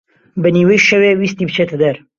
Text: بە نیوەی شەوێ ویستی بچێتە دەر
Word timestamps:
بە 0.41 0.49
نیوەی 0.55 0.85
شەوێ 0.87 1.11
ویستی 1.15 1.47
بچێتە 1.49 1.75
دەر 1.81 1.95